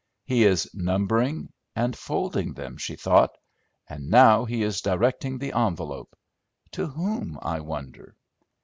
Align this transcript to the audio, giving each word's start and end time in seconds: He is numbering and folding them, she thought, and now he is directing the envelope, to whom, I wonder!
He 0.25 0.45
is 0.45 0.67
numbering 0.73 1.53
and 1.75 1.95
folding 1.95 2.55
them, 2.55 2.75
she 2.77 2.95
thought, 2.95 3.29
and 3.87 4.09
now 4.09 4.45
he 4.45 4.63
is 4.63 4.81
directing 4.81 5.37
the 5.37 5.55
envelope, 5.55 6.15
to 6.71 6.87
whom, 6.87 7.37
I 7.43 7.59
wonder! 7.59 8.15